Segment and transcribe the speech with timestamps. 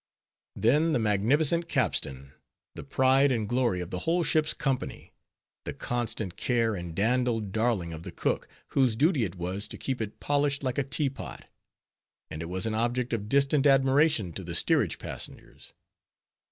[0.55, 2.33] Then the magnificent capstan!
[2.73, 5.13] The pride and glory of the whole ship's company,
[5.63, 10.01] the constant care and dandled darling of the cook, whose duty it was to keep
[10.01, 11.45] it polished like a teapot;
[12.31, 15.71] and it was an object of distant admiration to the steerage passengers.